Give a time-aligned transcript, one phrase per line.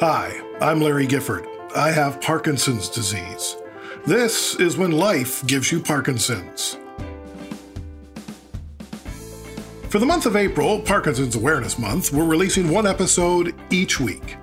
[0.00, 1.44] Hi, I'm Larry Gifford.
[1.74, 3.56] I have Parkinson's disease.
[4.06, 6.78] This is when life gives you Parkinson's.
[9.88, 14.36] For the month of April, Parkinson's Awareness Month, we're releasing one episode each week.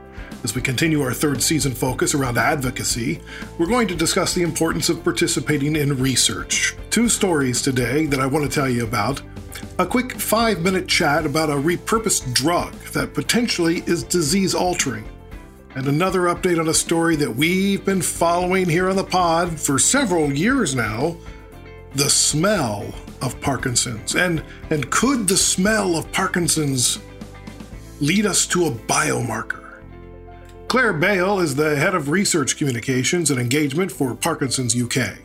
[0.44, 3.22] As we continue our third season focus around advocacy,
[3.58, 6.76] we're going to discuss the importance of participating in research.
[6.90, 9.22] Two stories today that I want to tell you about.
[9.80, 15.08] A quick five minute chat about a repurposed drug that potentially is disease altering.
[15.76, 19.78] And another update on a story that we've been following here on the pod for
[19.78, 21.18] several years now
[21.96, 24.16] the smell of Parkinson's.
[24.16, 27.00] And, and could the smell of Parkinson's
[28.00, 29.82] lead us to a biomarker?
[30.70, 35.18] Claire Bale is the head of research communications and engagement for Parkinson's UK.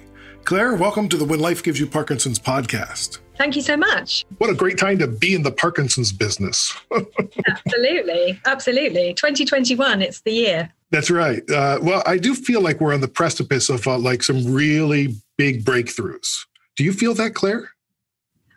[0.43, 3.21] Claire, welcome to the When Life Gives You Parkinson's podcast.
[3.41, 4.27] Thank you so much.
[4.37, 6.77] What a great time to be in the Parkinson's business.
[7.49, 8.39] absolutely.
[8.45, 9.15] Absolutely.
[9.15, 10.71] 2021, it's the year.
[10.91, 11.43] That's right.
[11.51, 15.15] Uh, well, I do feel like we're on the precipice of uh, like some really
[15.39, 16.45] big breakthroughs.
[16.77, 17.71] Do you feel that, Claire?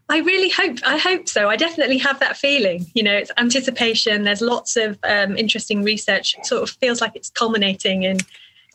[0.09, 0.79] I really hope.
[0.85, 1.49] I hope so.
[1.49, 2.85] I definitely have that feeling.
[2.93, 4.23] You know, it's anticipation.
[4.23, 6.35] There's lots of um, interesting research.
[6.37, 8.17] It sort of feels like it's culminating in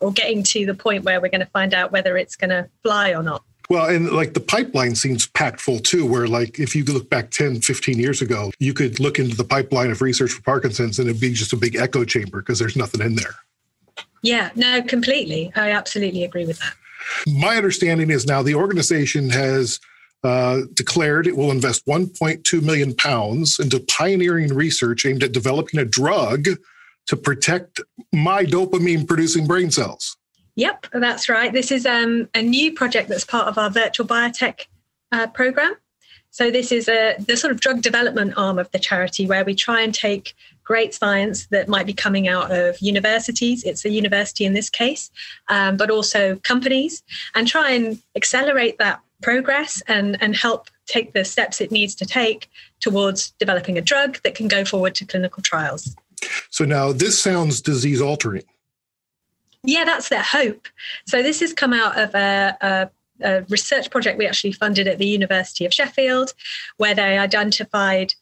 [0.01, 2.67] or getting to the point where we're going to find out whether it's going to
[2.81, 3.43] fly or not.
[3.69, 7.29] Well, and like the pipeline seems packed full too, where like if you look back
[7.29, 11.07] 10, 15 years ago, you could look into the pipeline of research for Parkinson's and
[11.07, 13.35] it'd be just a big echo chamber because there's nothing in there.
[14.23, 15.51] Yeah, no, completely.
[15.55, 16.73] I absolutely agree with that.
[17.27, 19.79] My understanding is now the organization has
[20.23, 25.85] uh, declared it will invest 1.2 million pounds into pioneering research aimed at developing a
[25.85, 26.47] drug
[27.07, 27.81] to protect
[28.11, 30.17] my dopamine producing brain cells.
[30.59, 31.53] Yep, that's right.
[31.53, 34.65] This is um, a new project that's part of our virtual biotech
[35.13, 35.73] uh, program.
[36.31, 39.55] So this is a the sort of drug development arm of the charity where we
[39.55, 43.63] try and take great science that might be coming out of universities.
[43.63, 45.09] It's a university in this case,
[45.47, 47.03] um, but also companies,
[47.35, 52.05] and try and accelerate that progress and and help take the steps it needs to
[52.05, 52.49] take
[52.81, 55.95] towards developing a drug that can go forward to clinical trials.
[56.49, 58.43] So now this sounds disease altering.
[59.63, 60.67] Yeah, that's their hope.
[61.05, 62.89] So this has come out of a, a,
[63.21, 66.33] a research project we actually funded at the University of Sheffield,
[66.77, 68.13] where they identified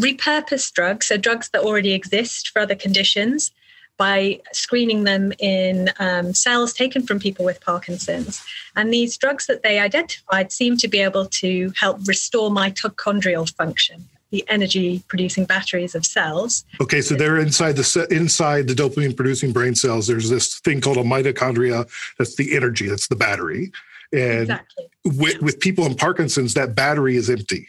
[0.00, 3.50] repurposed drugs, so drugs that already exist for other conditions,
[3.96, 8.40] by screening them in um, cells taken from people with Parkinson's.
[8.76, 14.08] And these drugs that they identified seem to be able to help restore mitochondrial function
[14.30, 16.64] the energy producing batteries of cells.
[16.80, 20.06] Okay, so they're inside the inside the dopamine producing brain cells.
[20.06, 21.88] There's this thing called a mitochondria.
[22.18, 22.88] That's the energy.
[22.88, 23.72] That's the battery.
[24.12, 24.88] And exactly.
[25.04, 27.68] with, with people in Parkinson's, that battery is empty,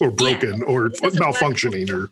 [0.00, 2.10] or broken, yeah, or malfunctioning, or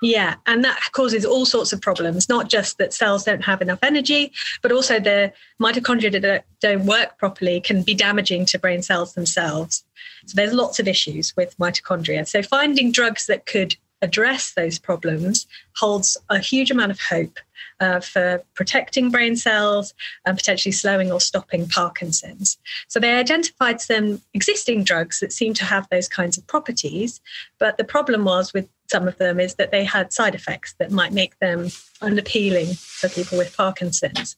[0.00, 3.80] yeah, and that causes all sorts of problems, not just that cells don't have enough
[3.82, 4.32] energy,
[4.62, 9.84] but also the mitochondria that don't work properly can be damaging to brain cells themselves.
[10.28, 12.26] So there's lots of issues with mitochondria.
[12.28, 15.46] So finding drugs that could address those problems
[15.76, 17.38] holds a huge amount of hope
[17.80, 19.94] uh, for protecting brain cells
[20.24, 22.58] and potentially slowing or stopping Parkinson's.
[22.88, 27.20] So they identified some existing drugs that seem to have those kinds of properties,
[27.58, 30.90] but the problem was with some of them is that they had side effects that
[30.90, 31.68] might make them
[32.00, 34.36] unappealing for people with Parkinson's.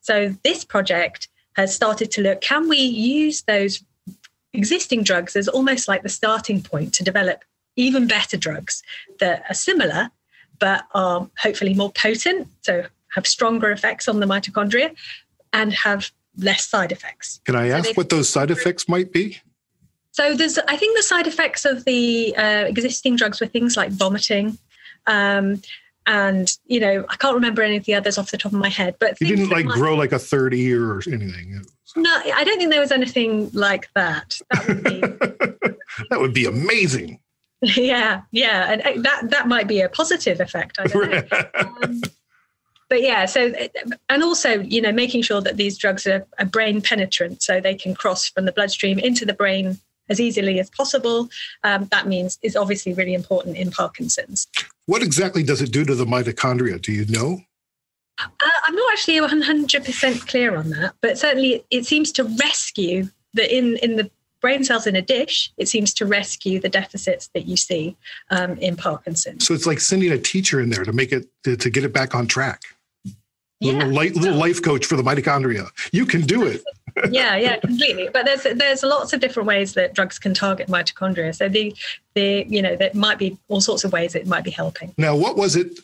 [0.00, 3.82] So this project has started to look can we use those
[4.52, 7.44] existing drugs as almost like the starting point to develop
[7.76, 8.82] even better drugs
[9.20, 10.10] that are similar
[10.58, 14.94] but are hopefully more potent, so have stronger effects on the mitochondria
[15.52, 17.40] and have less side effects.
[17.44, 19.38] Can I ask so what those side effects might be?
[20.12, 23.90] So there's, I think the side effects of the uh, existing drugs were things like
[23.90, 24.58] vomiting,
[25.06, 25.62] um,
[26.06, 28.68] and you know I can't remember any of the others off the top of my
[28.68, 28.96] head.
[28.98, 29.74] But you didn't like might...
[29.74, 31.64] grow like a third ear or anything.
[31.96, 34.40] No, I don't think there was anything like that.
[34.50, 35.00] That would be
[36.10, 37.20] that would be amazing.
[37.60, 40.78] Yeah, yeah, and uh, that that might be a positive effect.
[40.78, 41.22] I don't know.
[41.82, 42.00] um,
[42.88, 43.52] but yeah, so
[44.08, 47.74] and also you know making sure that these drugs are, are brain penetrant, so they
[47.74, 49.78] can cross from the bloodstream into the brain
[50.08, 51.28] as easily as possible.
[51.64, 54.46] Um, that means is obviously really important in Parkinson's.
[54.86, 56.80] What exactly does it do to the mitochondria?
[56.80, 57.40] Do you know?
[58.18, 63.56] Uh, I'm not actually 100% clear on that, but certainly it seems to rescue the
[63.56, 64.10] in in the
[64.40, 65.52] brain cells in a dish.
[65.56, 67.96] It seems to rescue the deficits that you see
[68.30, 69.46] um, in Parkinson's.
[69.46, 71.92] So it's like sending a teacher in there to make it to, to get it
[71.92, 72.62] back on track.
[73.60, 73.72] Yeah.
[73.72, 75.68] Little, light, little life coach for the mitochondria.
[75.92, 76.62] You can do it.
[77.10, 78.08] yeah, yeah, completely.
[78.12, 81.34] But there's there's lots of different ways that drugs can target mitochondria.
[81.34, 81.74] So the
[82.14, 84.94] the you know there might be all sorts of ways it might be helping.
[84.96, 85.76] Now, what was it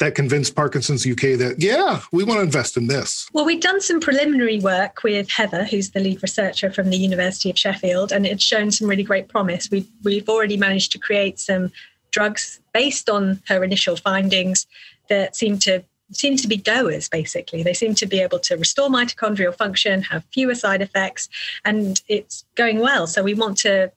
[0.00, 3.28] that convinced Parkinson's UK that, yeah, we want to invest in this?
[3.32, 7.50] Well, we've done some preliminary work with Heather, who's the lead researcher from the University
[7.50, 9.70] of Sheffield, and it's shown some really great promise.
[9.70, 11.70] We, we've already managed to create some
[12.10, 14.66] drugs based on her initial findings
[15.08, 15.82] that seem to
[16.12, 20.22] seem to be goers basically they seem to be able to restore mitochondrial function have
[20.32, 21.28] fewer side effects
[21.64, 23.90] and it's going well so we want to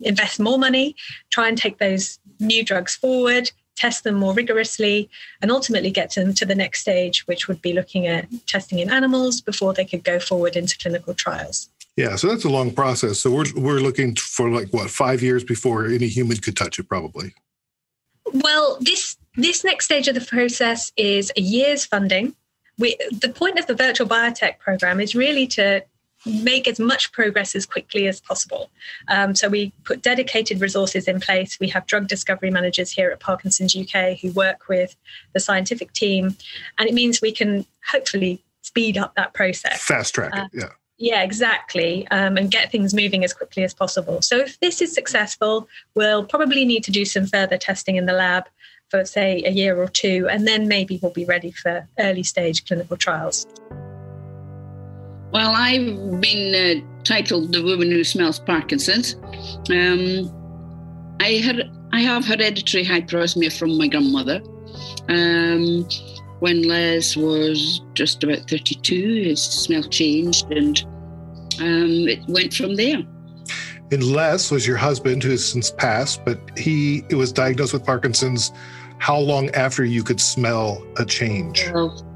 [0.00, 0.96] invest more money
[1.30, 5.08] try and take those new drugs forward test them more rigorously,
[5.40, 8.90] and ultimately get them to the next stage, which would be looking at testing in
[8.90, 11.68] animals before they could go forward into clinical trials.
[11.96, 13.20] Yeah, so that's a long process.
[13.20, 16.88] So we're we're looking for like what five years before any human could touch it,
[16.88, 17.34] probably.
[18.32, 22.34] Well, this this next stage of the process is a year's funding.
[22.78, 25.84] We, the point of the virtual biotech program is really to
[26.26, 28.70] make as much progress as quickly as possible.
[29.08, 31.58] Um, so we put dedicated resources in place.
[31.60, 34.96] We have drug discovery managers here at Parkinson's UK who work with
[35.32, 36.36] the scientific team,
[36.78, 39.82] and it means we can hopefully speed up that process.
[39.82, 40.68] Fast track uh, it, yeah.
[40.98, 44.22] Yeah, exactly, um, and get things moving as quickly as possible.
[44.22, 48.12] So if this is successful, we'll probably need to do some further testing in the
[48.12, 48.44] lab
[48.88, 52.64] for, say, a year or two, and then maybe we'll be ready for early stage
[52.66, 53.46] clinical trials.
[55.32, 59.16] Well, I've been uh, titled "The Woman Who Smells Parkinson's."
[59.70, 60.30] Um,
[61.20, 64.42] I had I have hereditary hyperosmia from my grandmother.
[65.08, 65.86] Um,
[66.40, 70.84] when Les was just about 32, his smell changed, and
[71.60, 73.02] um, it went from there.
[73.92, 78.52] And Les was your husband, who has since passed, but he was diagnosed with Parkinson's.
[78.98, 81.70] How long after you could smell a change?
[81.72, 82.11] Well,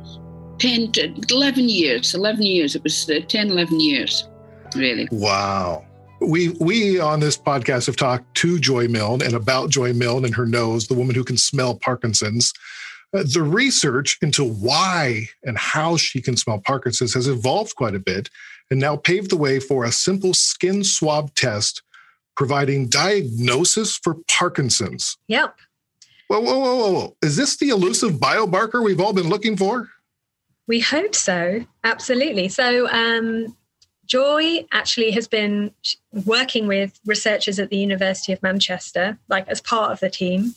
[0.58, 2.75] 10 to 11 years 11 years.
[2.75, 4.29] It was uh, 10 11 years
[4.75, 5.08] really.
[5.11, 5.85] Wow.
[6.20, 10.35] We we on this podcast have talked to joy milne and about joy milne and
[10.35, 12.53] her nose the woman who can smell parkinson's.
[13.14, 18.00] Uh, the research into why and how she can smell parkinson's has evolved quite a
[18.00, 18.29] bit
[18.70, 21.82] and now paved the way for a simple skin swab test
[22.37, 25.17] providing diagnosis for parkinson's.
[25.29, 25.55] Yep.
[26.29, 27.17] Whoa whoa whoa whoa, whoa.
[27.23, 29.88] is this the elusive biomarker we've all been looking for
[30.66, 32.48] we hope so, absolutely.
[32.48, 33.56] So, um,
[34.06, 35.72] Joy actually has been
[36.24, 40.54] working with researchers at the University of Manchester, like as part of the team.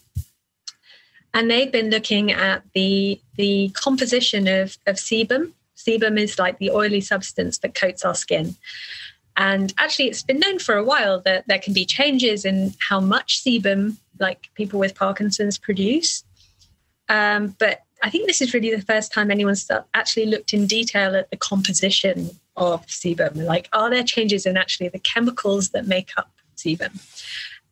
[1.33, 5.53] And they've been looking at the, the composition of, of sebum.
[5.75, 8.56] Sebum is like the oily substance that coats our skin.
[9.38, 13.00] And actually, it's been known for a while that there can be changes in how
[13.00, 16.23] much sebum, like people with Parkinson's, produce.
[17.07, 21.16] Um, but I think this is really the first time anyone's actually looked in detail
[21.16, 23.46] at the composition of sebum.
[23.46, 27.00] Like, are there changes in actually the chemicals that make up sebum?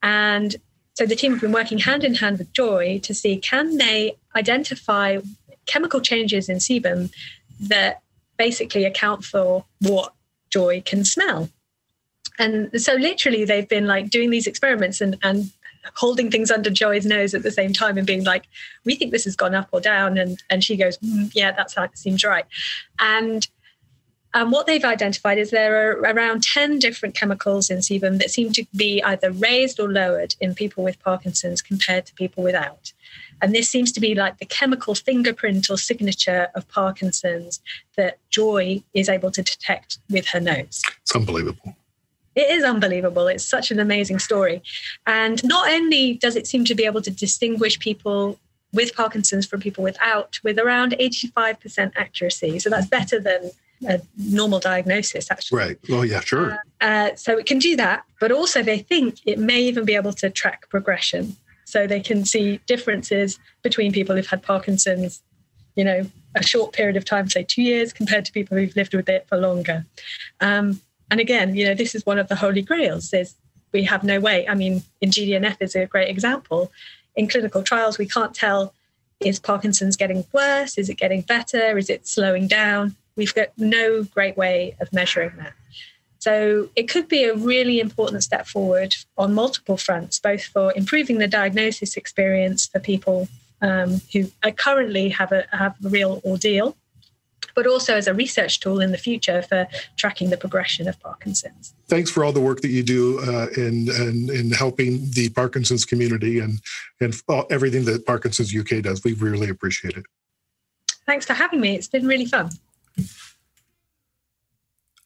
[0.04, 0.56] And
[0.96, 4.18] so the team have been working hand in hand with Joy to see can they
[4.36, 5.20] identify
[5.66, 7.12] chemical changes in sebum
[7.60, 8.02] that
[8.38, 10.14] basically account for what
[10.50, 11.50] Joy can smell.
[12.40, 15.52] And so literally they've been like doing these experiments and, and
[15.96, 18.46] holding things under Joy's nose at the same time and being like,
[18.86, 21.98] "We think this has gone up or down," and and she goes, mm, "Yeah, that
[21.98, 22.46] seems right."
[23.00, 23.48] And
[24.34, 28.52] um, what they've identified is there are around 10 different chemicals in sebum that seem
[28.54, 32.94] to be either raised or lowered in people with Parkinson's compared to people without.
[33.42, 37.62] And this seems to be like the chemical fingerprint or signature of Parkinson's
[37.96, 40.84] that Joy is able to detect with her nose.
[41.02, 41.76] It's unbelievable.
[42.38, 43.28] It is unbelievable.
[43.28, 44.62] It's such an amazing story.
[45.08, 48.40] And not only does it seem to be able to distinguish people
[48.72, 52.60] with Parkinson's from people without, with around 85% accuracy.
[52.60, 53.50] So that's better than
[53.88, 55.58] a normal diagnosis, actually.
[55.58, 55.80] Right.
[55.90, 56.60] Oh, yeah, sure.
[56.80, 58.04] Uh, uh, so it can do that.
[58.20, 61.38] But also, they think it may even be able to track progression.
[61.66, 65.24] So they can see differences between people who've had Parkinson's,
[65.76, 68.94] you know, a short period of time, say two years, compared to people who've lived
[68.94, 69.86] with it for longer.
[70.40, 73.10] Um, and again, you know, this is one of the holy grails.
[73.12, 73.36] There's
[73.74, 74.48] we have no way.
[74.48, 76.72] I mean, in GDNF is a great example.
[77.16, 78.74] In clinical trials, we can't tell
[79.20, 80.78] is Parkinson's getting worse?
[80.78, 81.78] Is it getting better?
[81.78, 82.96] Is it slowing down?
[83.16, 85.54] We've got no great way of measuring that.
[86.20, 91.18] So it could be a really important step forward on multiple fronts, both for improving
[91.18, 93.28] the diagnosis experience for people
[93.62, 96.76] um, who currently have a have a real ordeal
[97.58, 101.74] but also as a research tool in the future for tracking the progression of Parkinson's.
[101.88, 105.84] Thanks for all the work that you do uh, in, in, in helping the Parkinson's
[105.84, 106.62] community and
[107.02, 109.04] and everything that Parkinson's UK does.
[109.04, 110.06] We really appreciate it.
[111.08, 111.74] Thanks for having me.
[111.74, 112.52] It's been really fun.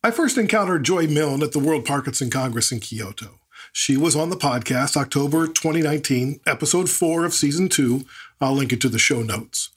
[0.03, 3.39] I first encountered Joy Milne at the World Parkinson Congress in Kyoto.
[3.71, 8.03] She was on the podcast October 2019, episode four of season two.
[8.41, 9.69] I'll link it to the show notes.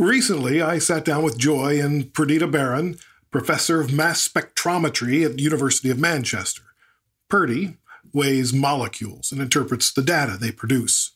[0.00, 2.98] Recently, I sat down with Joy and Perdita Barran,
[3.30, 6.62] professor of mass spectrometry at the University of Manchester.
[7.28, 7.76] Purdy
[8.14, 11.10] weighs molecules and interprets the data they produce.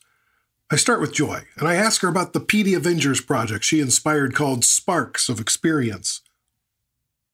[0.69, 4.35] I start with Joy, and I ask her about the PD Avengers project she inspired
[4.35, 6.21] called Sparks of Experience.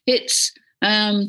[0.07, 1.27] It's um,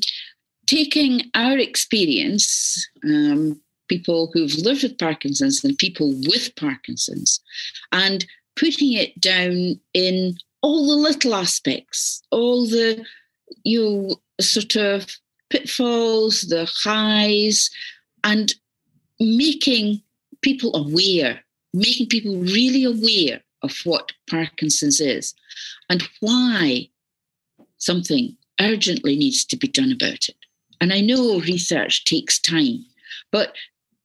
[0.66, 7.40] taking our experience, um, people who've lived with Parkinson's and people with Parkinson's,
[7.90, 8.24] and
[8.56, 13.04] putting it down in all the little aspects, all the
[13.64, 15.06] you sort of
[15.50, 17.70] pitfalls, the highs,
[18.24, 18.54] and
[19.20, 20.02] making
[20.40, 21.40] people aware,
[21.74, 25.34] making people really aware of what Parkinson's is
[25.88, 26.88] and why
[27.78, 30.36] something urgently needs to be done about it.
[30.80, 32.84] And I know research takes time,
[33.30, 33.54] but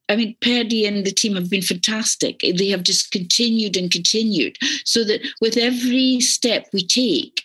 [0.08, 2.40] I mean, Perdy and the team have been fantastic.
[2.40, 7.42] They have just continued and continued so that with every step we take,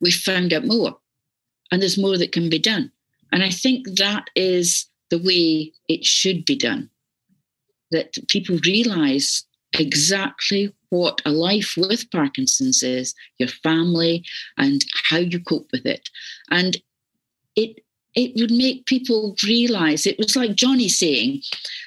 [0.00, 0.96] we found out more
[1.72, 2.90] and there's more that can be done.
[3.32, 6.88] And I think that is the way it should be done.
[7.90, 14.24] That people realize exactly what a life with Parkinson's is, your family,
[14.56, 16.08] and how you cope with it.
[16.50, 16.76] And
[17.56, 17.80] it
[18.14, 21.42] it would make people realize it was like Johnny saying,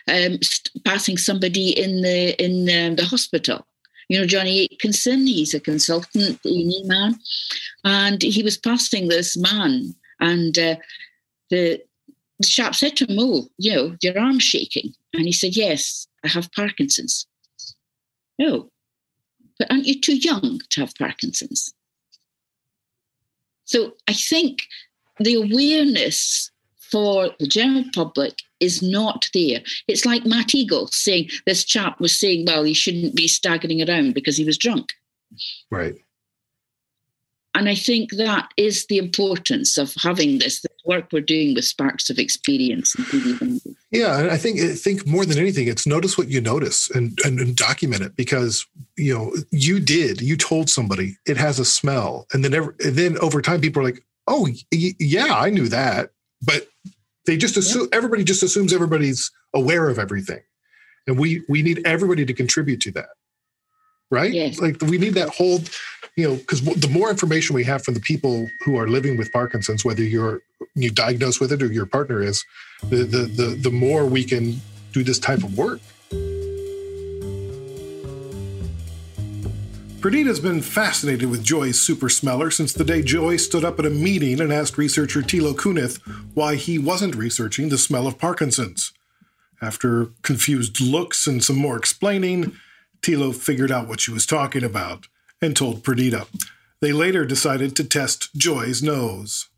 [0.07, 0.39] um,
[0.85, 3.65] passing somebody in the in the, the hospital.
[4.09, 7.15] You know, Johnny Atkinson, he's a consultant E man,
[7.83, 10.75] and he was passing this man, and uh,
[11.49, 11.81] the
[12.39, 16.07] the chap said to him, "Oh, you know, your arm's shaking," and he said, "Yes,
[16.23, 17.27] I have Parkinson's."
[18.39, 18.69] oh
[19.57, 21.73] but aren't you too young to have Parkinson's?
[23.65, 24.59] So I think
[25.19, 26.51] the awareness
[26.91, 29.61] for the general public is not there.
[29.87, 34.13] It's like Matt Eagle saying this chap was saying, well, he shouldn't be staggering around
[34.13, 34.87] because he was drunk.
[35.69, 35.95] Right.
[37.57, 41.65] And I think that is the importance of having this, this work we're doing with
[41.65, 42.95] Sparks of Experience.
[43.89, 47.17] Yeah, And I think I think more than anything, it's notice what you notice and,
[47.25, 48.63] and, and document it because
[48.95, 52.95] you know you did you told somebody it has a smell, and then ever, and
[52.95, 56.09] then over time people are like, oh yeah, I knew that,
[56.41, 56.67] but
[57.25, 57.97] they just assume yeah.
[57.97, 60.41] everybody just assumes everybody's aware of everything,
[61.07, 63.09] and we we need everybody to contribute to that,
[64.11, 64.31] right?
[64.31, 64.59] Yes.
[64.59, 65.61] Like we need that whole,
[66.15, 69.31] you know, because the more information we have from the people who are living with
[69.31, 70.41] Parkinson's, whether you're
[70.75, 72.43] you diagnosed with it or your partner is,
[72.83, 74.59] the the the, the more we can
[74.93, 75.79] do this type of work.
[80.01, 83.89] Perdita's been fascinated with Joy's super smeller since the day Joy stood up at a
[83.89, 85.99] meeting and asked researcher Tilo Kunath
[86.35, 88.93] why he wasn't researching the smell of Parkinson's.
[89.59, 92.55] After confused looks and some more explaining,
[93.01, 95.07] Tilo figured out what she was talking about
[95.41, 96.27] and told Perdita.
[96.79, 99.49] They later decided to test Joy's nose.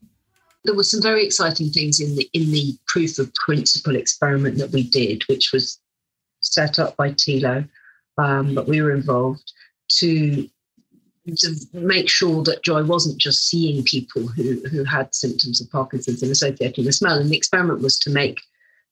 [0.64, 4.72] There were some very exciting things in the in the proof of principle experiment that
[4.72, 5.80] we did, which was
[6.40, 7.68] set up by Tilo,
[8.18, 9.52] um, but we were involved
[9.98, 10.50] to
[11.38, 16.24] to make sure that Joy wasn't just seeing people who, who had symptoms of Parkinson's
[16.24, 17.20] and associating with smell.
[17.20, 18.40] And the experiment was to make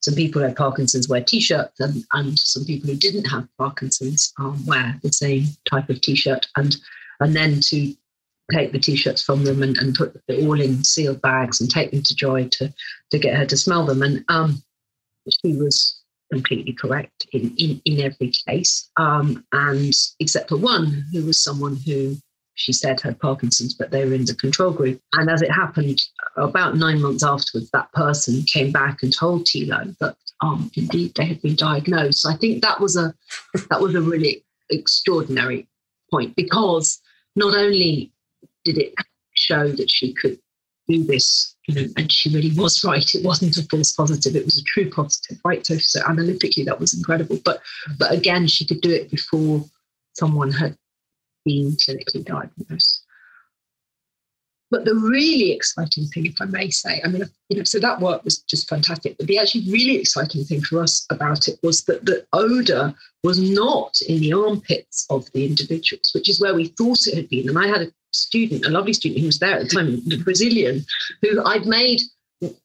[0.02, 4.34] some people who had Parkinson's wear t-shirts and, and some people who didn't have Parkinson's
[4.40, 6.78] um, wear the same type of t-shirt and
[7.20, 7.96] and then to
[8.54, 11.92] take the t-shirts from them and, and put them all in sealed bags and take
[11.92, 12.74] them to Joy to
[13.12, 14.02] to get her to smell them.
[14.04, 14.62] And um,
[15.44, 16.00] she was
[16.32, 18.90] completely correct in, in, in every case.
[18.98, 22.18] Um, and except for one, who was someone who
[22.58, 25.00] she said had Parkinson's, but they were in the control group.
[25.14, 26.02] And as it happened,
[26.38, 31.26] about nine months afterwards, that person came back and told Tilo that um, indeed they
[31.26, 32.22] had been diagnosed.
[32.22, 33.14] So I think that was a
[33.70, 35.68] that was a really extraordinary
[36.12, 37.00] point because
[37.36, 38.12] not only
[38.66, 38.94] did it
[39.34, 40.40] show that she could
[40.88, 43.14] do this you know, and she really was right.
[43.14, 45.66] It wasn't a false positive; it was a true positive, right?
[45.66, 47.40] So, so analytically, that was incredible.
[47.44, 47.62] But,
[48.00, 49.66] but again, she could do it before
[50.14, 50.78] someone had
[51.46, 53.04] been clinically diagnosed.
[54.70, 58.02] But the really exciting thing, if I may say, I mean, you know, so that
[58.02, 59.18] work was just fantastic.
[59.18, 62.94] But the actually really exciting thing for us about it was that the odor
[63.24, 67.30] was not in the armpits of the individuals, which is where we thought it had
[67.30, 67.48] been.
[67.48, 70.18] And I had a student, a lovely student who was there at the time, the
[70.18, 70.86] Brazilian,
[71.22, 72.02] who I'd made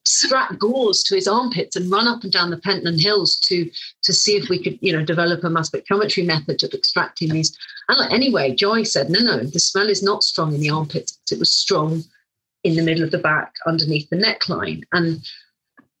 [0.05, 3.69] strap gauze to his armpits and run up and down the Pentland Hills to
[4.03, 7.57] to see if we could, you know, develop a mass spectrometry method of extracting these.
[7.89, 11.19] And like, anyway, Joy said, no, no, the smell is not strong in the armpits.
[11.31, 12.03] It was strong
[12.63, 14.83] in the middle of the back, underneath the neckline.
[14.91, 15.27] And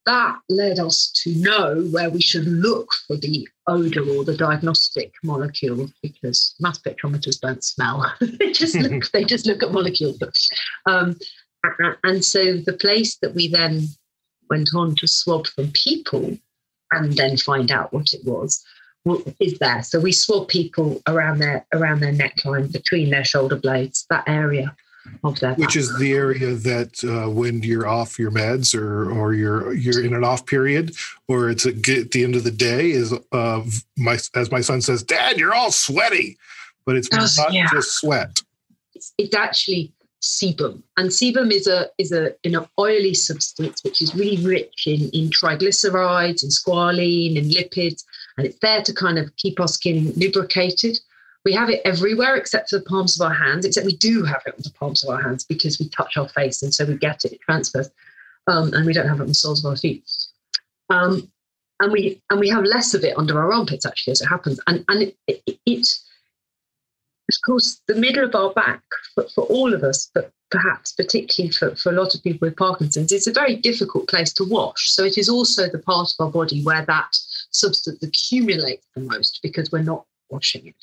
[0.05, 5.13] that led us to know where we should look for the odor or the diagnostic
[5.23, 8.13] molecule because mass spectrometers don't smell.
[8.21, 10.19] they just look they just look at molecules.
[10.85, 11.17] Um,
[12.03, 13.87] and so the place that we then
[14.49, 16.37] went on to swab from people
[16.91, 18.63] and then find out what it was
[19.39, 19.83] is there.
[19.83, 24.75] So we swab people around their around their neckline, between their shoulder blades, that area.
[25.57, 30.03] Which is the area that uh, when you're off your meds or or you're you're
[30.03, 30.95] in an off period,
[31.27, 33.61] or it's at the end of the day, is uh,
[33.97, 36.37] my as my son says, Dad, you're all sweaty,
[36.85, 37.67] but it's not yeah.
[37.71, 38.41] just sweat.
[38.95, 39.91] It's, it's actually
[40.21, 45.09] sebum, and sebum is a is a an oily substance which is really rich in
[45.09, 48.03] in triglycerides and squalene and lipids
[48.37, 50.99] and it's there to kind of keep our skin lubricated.
[51.45, 54.41] We have it everywhere except for the palms of our hands, except we do have
[54.45, 56.95] it on the palms of our hands because we touch our face and so we
[56.95, 57.89] get it, it transfers.
[58.47, 60.09] Um, and we don't have it on the soles of our feet.
[60.89, 61.29] Um,
[61.79, 64.59] and we and we have less of it under our armpits actually as it happens.
[64.67, 65.99] And and it, it, it
[67.29, 68.83] of course the middle of our back
[69.15, 72.55] for, for all of us, but perhaps particularly for, for a lot of people with
[72.55, 74.91] Parkinson's, it's a very difficult place to wash.
[74.91, 77.17] So it is also the part of our body where that
[77.49, 80.75] substance accumulates the most because we're not washing it.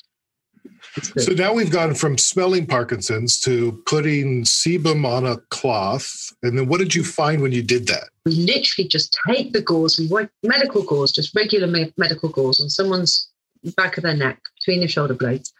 [1.17, 6.33] So now we've gone from smelling Parkinson's to putting sebum on a cloth.
[6.43, 8.09] And then what did you find when you did that?
[8.25, 10.09] We literally just take the gauze, we
[10.43, 13.29] medical gauze, just regular medical gauze on someone's
[13.77, 15.53] back of their neck between their shoulder blades.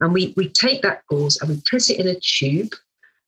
[0.00, 2.74] And we, we take that gauze and we put it in a tube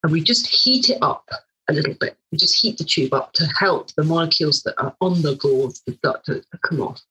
[0.03, 1.29] and we just heat it up
[1.69, 2.17] a little bit.
[2.31, 5.81] We just heat the tube up to help the molecules that are on the gauze
[5.81, 7.03] to, to come off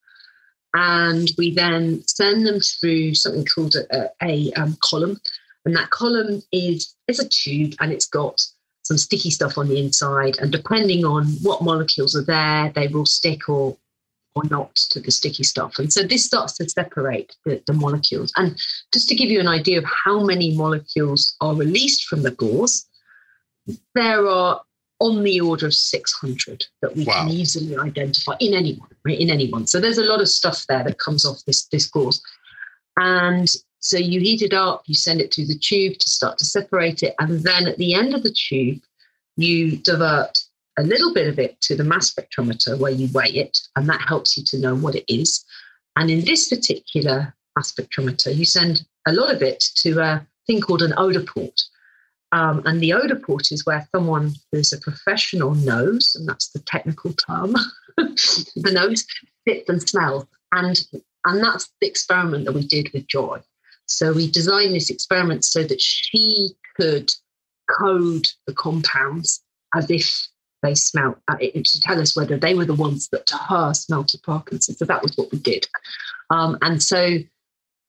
[0.73, 5.19] and we then send them through something called a, a um, column.
[5.65, 8.41] And that column is, is a tube and it's got
[8.83, 10.37] some sticky stuff on the inside.
[10.39, 13.77] And depending on what molecules are there, they will stick or
[14.35, 15.79] or not to the sticky stuff.
[15.79, 18.31] And so this starts to separate the, the molecules.
[18.37, 18.57] And
[18.93, 22.85] just to give you an idea of how many molecules are released from the gauze,
[23.95, 24.61] there are
[24.99, 27.13] on the order of 600 that we wow.
[27.13, 29.19] can easily identify in anyone, right?
[29.19, 29.65] In anyone.
[29.65, 32.21] So there's a lot of stuff there that comes off this, this course.
[32.97, 36.45] And so you heat it up, you send it through the tube to start to
[36.45, 37.15] separate it.
[37.19, 38.81] And then at the end of the tube,
[39.37, 40.37] you divert
[40.77, 44.01] a little bit of it to the mass spectrometer where you weigh it, and that
[44.01, 45.45] helps you to know what it is.
[45.95, 50.61] And in this particular mass spectrometer, you send a lot of it to a thing
[50.61, 51.61] called an odor port.
[52.31, 56.59] Um, and the odor port is where someone who's a professional knows, and that's the
[56.59, 57.55] technical term,
[57.97, 59.05] the nose
[59.47, 60.25] sits and smells.
[60.51, 60.79] And,
[61.25, 63.39] and that's the experiment that we did with Joy.
[63.87, 67.11] So we designed this experiment so that she could
[67.79, 69.43] code the compounds
[69.75, 70.27] as if
[70.61, 74.13] they smelt uh, to tell us whether they were the ones that to her smelt
[74.13, 74.75] of Parkinson.
[74.75, 75.67] So that was what we did.
[76.29, 77.17] Um, and so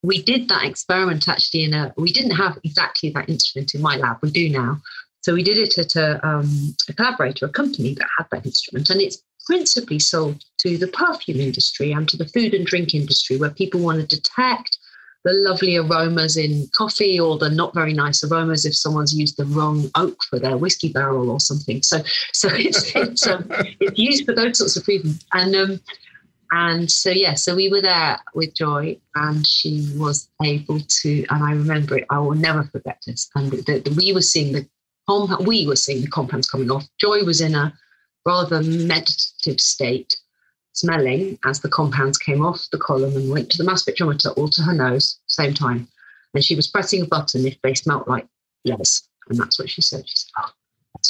[0.03, 3.97] we did that experiment actually in a we didn't have exactly that instrument in my
[3.97, 4.79] lab we do now
[5.23, 8.89] so we did it at a, um, a collaborator a company that had that instrument
[8.91, 13.37] and it's principally sold to the perfume industry and to the food and drink industry
[13.37, 14.79] where people want to detect
[15.25, 19.45] the lovely aromas in coffee or the not very nice aromas if someone's used the
[19.47, 21.83] wrong oak for their whiskey barrel or something.
[21.83, 23.47] So, so it's it's, um,
[23.81, 25.25] it's used for those sorts of reasons.
[25.35, 25.81] And um,
[26.53, 31.45] and so, yeah, so we were there with Joy, and she was able to, and
[31.45, 33.31] I remember it, I will never forget this.
[33.35, 34.67] And the, the, we were seeing the
[35.09, 36.89] compound, we were seeing the compounds coming off.
[36.99, 37.73] Joy was in a
[38.27, 40.17] rather meditative state,
[40.73, 44.49] smelling as the compounds came off the column and went to the mass spectrometer all
[44.49, 45.87] to her nose, same time.
[46.35, 48.27] And she was pressing a button if they smelt like
[48.65, 49.09] les.
[49.29, 50.09] And that's what she said.
[50.09, 50.51] She said, oh,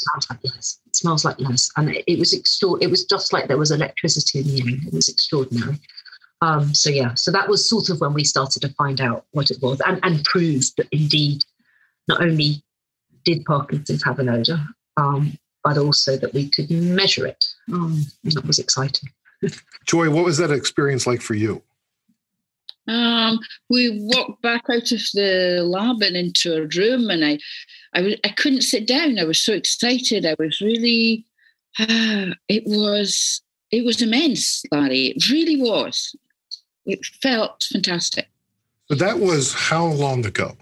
[0.01, 0.79] smells like les.
[0.87, 1.71] It smells like les.
[1.77, 4.79] And it, it was extra- it was just like there was electricity in the air.
[4.87, 5.79] It was extraordinary.
[6.43, 9.51] Um, so yeah, so that was sort of when we started to find out what
[9.51, 11.45] it was and, and proved that indeed
[12.09, 12.63] not only
[13.25, 14.59] did Parkinson's have an odor,
[14.97, 17.45] um, but also that we could measure it.
[17.73, 19.11] Um, that was exciting.
[19.87, 21.63] Joy, what was that experience like for you?
[22.89, 23.39] Um,
[23.69, 27.39] we walked back out of the lab and into a room, and I
[27.95, 29.19] I, was, I couldn't sit down.
[29.19, 30.25] I was so excited.
[30.25, 31.27] I was really,
[31.79, 35.07] uh, it was, it was immense, Larry.
[35.09, 36.15] It really was.
[36.87, 38.29] It felt fantastic.
[38.89, 40.57] But that was how long ago?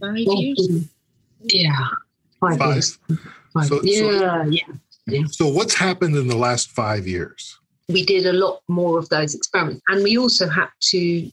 [0.00, 0.88] Five years.
[1.42, 1.88] Yeah,
[2.40, 2.58] five.
[2.58, 2.84] Five.
[3.52, 3.66] five.
[3.66, 4.62] So, yeah, so, yeah,
[5.06, 5.24] yeah.
[5.30, 7.58] So what's happened in the last five years?
[7.88, 11.30] We did a lot more of those experiments, and we also had to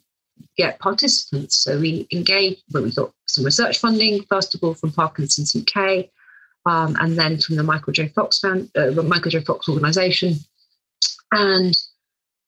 [0.58, 1.58] get participants.
[1.58, 6.10] So we engaged, well, we got some research funding, first of all, from Parkinson's UK.
[6.68, 8.08] um, and then from the Michael J.
[8.08, 9.42] Fox fan, uh, Michael J.
[9.42, 10.36] Fox organization.
[11.32, 11.78] And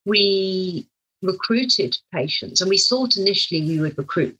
[0.06, 0.88] we
[1.22, 4.38] recruited patients, and we thought initially we would recruit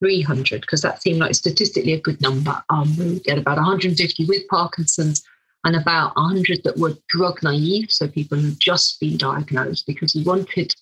[0.00, 2.62] 300 because that seemed like statistically a good number.
[2.70, 5.22] Um, we would get about 150 with Parkinson's
[5.66, 10.22] and about 100 that were drug naive, so people who'd just been diagnosed, because we
[10.22, 10.72] wanted,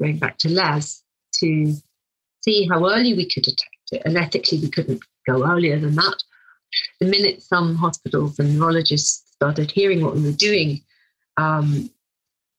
[0.00, 1.04] going back to Les,
[1.34, 1.72] to
[2.44, 4.02] see how early we could detect it.
[4.04, 6.16] And ethically, we couldn't go earlier than that.
[7.00, 10.82] The minute some hospitals and neurologists started hearing what we were doing,
[11.36, 11.88] um,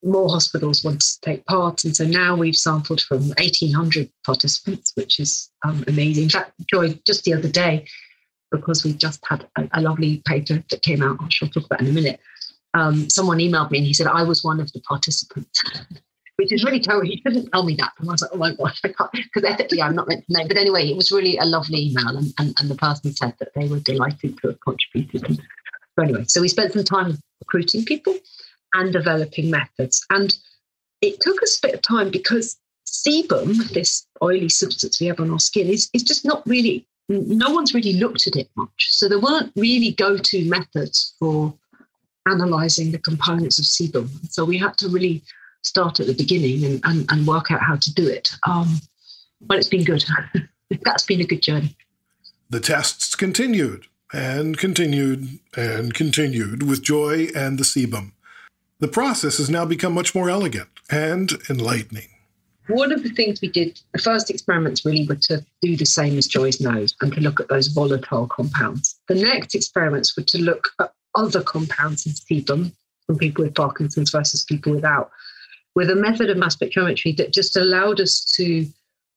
[0.01, 1.83] more hospitals wanted to take part.
[1.83, 6.23] And so now we've sampled from 1,800 participants, which is um, amazing.
[6.23, 7.85] In fact, Joy, just the other day,
[8.51, 11.81] because we just had a, a lovely paper that came out, which I'll talk about
[11.81, 12.19] in a minute.
[12.73, 15.61] Um, someone emailed me and he said, I was one of the participants,
[16.35, 17.07] which is really terrible.
[17.07, 17.93] He didn't tell me that.
[17.99, 20.33] And I was like, oh my gosh, I can't, because ethically I'm not meant to
[20.33, 20.47] know.
[20.47, 22.15] But anyway, it was really a lovely email.
[22.17, 25.41] And, and, and the person said that they were delighted to have contributed.
[25.97, 28.15] So anyway, so we spent some time recruiting people
[28.73, 30.05] and developing methods.
[30.09, 30.37] And
[31.01, 35.31] it took us a bit of time because sebum, this oily substance we have on
[35.31, 38.87] our skin, is, is just not really no one's really looked at it much.
[38.91, 41.53] So there weren't really go to methods for
[42.27, 44.07] analyzing the components of sebum.
[44.31, 45.23] So we had to really
[45.63, 48.29] start at the beginning and, and, and work out how to do it.
[48.47, 48.79] Um,
[49.41, 50.05] but it's been good.
[50.83, 51.75] That's been a good journey.
[52.49, 58.11] The tests continued and continued and continued with joy and the sebum.
[58.79, 62.09] The process has now become much more elegant and enlightening
[62.69, 66.17] one of the things we did, the first experiments really were to do the same
[66.17, 68.99] as Joy's nose and to look at those volatile compounds.
[69.07, 72.71] The next experiments were to look at other compounds in sebum
[73.07, 75.09] from people with Parkinson's versus people without,
[75.75, 78.67] with a method of mass spectrometry that just allowed us to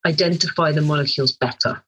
[0.07, 1.83] identify the molecules better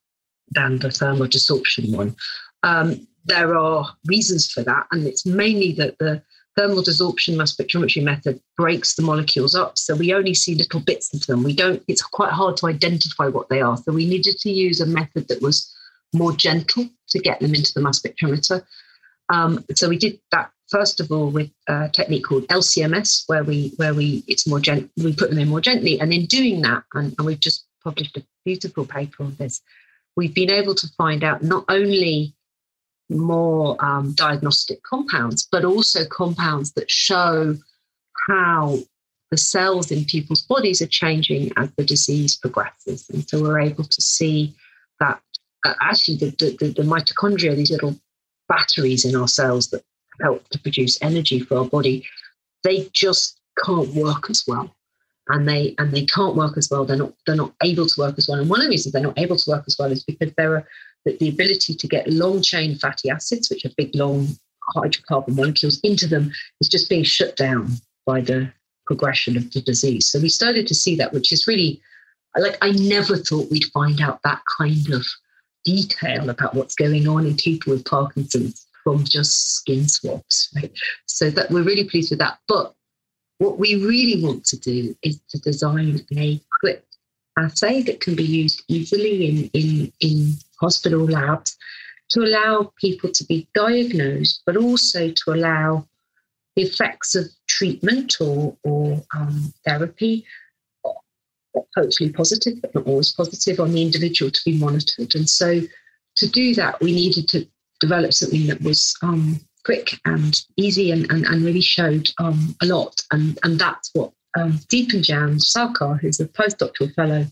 [0.50, 2.14] than the thermal desorption one.
[2.62, 6.22] Um, there are reasons for that, and it's mainly that the
[6.56, 9.76] thermal desorption mass spectrometry method breaks the molecules up.
[9.76, 11.42] So we only see little bits of them.
[11.42, 13.76] We don't, it's quite hard to identify what they are.
[13.76, 15.72] So we needed to use a method that was
[16.12, 18.64] more gentle to get them into the mass spectrometer.
[19.28, 23.72] Um, so we did that first of all with a technique called LCMS, where we
[23.76, 26.00] where we it's more gent we put them in more gently.
[26.00, 29.60] And in doing that, and, and we've just published a beautiful paper on this,
[30.16, 32.34] we've been able to find out not only
[33.14, 37.56] more um, diagnostic compounds, but also compounds that show
[38.28, 38.78] how
[39.30, 43.08] the cells in people's bodies are changing as the disease progresses.
[43.10, 44.54] And so we're able to see
[45.00, 45.20] that
[45.64, 47.96] uh, actually the, the, the mitochondria, these little
[48.48, 49.82] batteries in our cells that
[50.20, 52.06] help to produce energy for our body,
[52.62, 54.74] they just can't work as well.
[55.28, 56.84] And they and they can't work as well.
[56.84, 58.38] They're not they're not able to work as well.
[58.38, 60.54] And one of the reasons they're not able to work as well is because there
[60.56, 60.68] are
[61.04, 64.28] that the ability to get long chain fatty acids, which are big, long
[64.74, 67.68] hydrocarbon molecules, into them is just being shut down
[68.06, 68.50] by the
[68.86, 70.10] progression of the disease.
[70.10, 71.80] So we started to see that, which is really
[72.36, 75.06] like I never thought we'd find out that kind of
[75.64, 80.50] detail about what's going on in people with Parkinson's from just skin swabs.
[80.54, 80.72] Right?
[81.06, 82.38] So that we're really pleased with that.
[82.48, 82.74] But
[83.38, 86.84] what we really want to do is to design a quick
[87.38, 91.56] assay that can be used easily in, in, in hospital labs
[92.10, 95.86] to allow people to be diagnosed, but also to allow
[96.56, 100.24] the effects of treatment or, or um, therapy,
[101.76, 105.14] hopefully positive, but not always positive, on the individual to be monitored.
[105.14, 105.60] And so
[106.20, 107.46] to do that, we needed to
[107.80, 112.66] develop something that was um, quick and easy and, and, and really showed um, a
[112.66, 112.94] lot.
[113.10, 117.26] And, and that's what um, Depanjan Sarkar, who's a postdoctoral fellow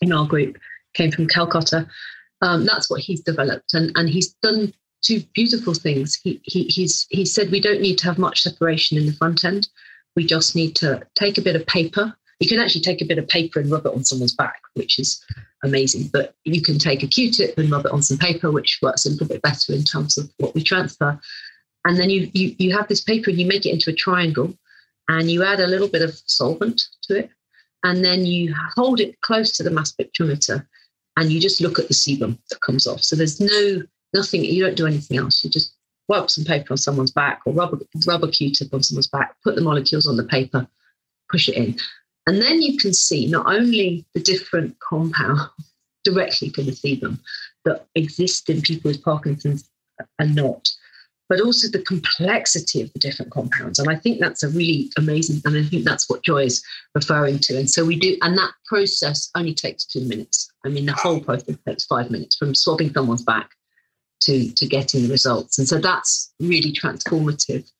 [0.00, 0.58] in our group,
[0.94, 1.88] came from Calcutta.
[2.42, 6.18] Um, that's what he's developed, and and he's done two beautiful things.
[6.22, 9.44] He, he he's he said we don't need to have much separation in the front
[9.44, 9.68] end.
[10.16, 12.14] We just need to take a bit of paper.
[12.40, 14.98] You can actually take a bit of paper and rub it on someone's back, which
[14.98, 15.24] is
[15.62, 16.10] amazing.
[16.12, 19.10] But you can take a Q-tip and rub it on some paper, which works a
[19.10, 21.18] little bit better in terms of what we transfer.
[21.84, 24.54] And then you you you have this paper and you make it into a triangle,
[25.08, 27.30] and you add a little bit of solvent to it,
[27.84, 30.66] and then you hold it close to the mass spectrometer
[31.16, 33.02] and you just look at the sebum that comes off.
[33.02, 33.82] So there's no
[34.14, 35.42] nothing, you don't do anything else.
[35.42, 35.74] You just
[36.08, 39.36] wipe some paper on someone's back or rub a, rub a Q-tip on someone's back,
[39.42, 40.66] put the molecules on the paper,
[41.30, 41.76] push it in.
[42.26, 45.42] And then you can see not only the different compounds
[46.04, 47.18] directly from the sebum
[47.64, 49.68] that exist in people with Parkinson's
[50.18, 50.68] and not,
[51.28, 53.78] but also the complexity of the different compounds.
[53.78, 56.62] And I think that's a really amazing, and I think that's what Joy is
[56.94, 57.58] referring to.
[57.58, 60.50] And so we do, and that process only takes two minutes.
[60.64, 63.50] I mean, the whole process takes five minutes from swabbing someone's back
[64.22, 65.58] to, to getting the results.
[65.58, 67.70] And so that's really transformative.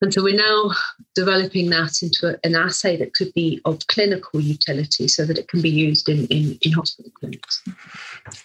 [0.00, 0.70] And so we're now
[1.16, 5.48] developing that into a, an assay that could be of clinical utility so that it
[5.48, 7.64] can be used in, in, in hospital clinics.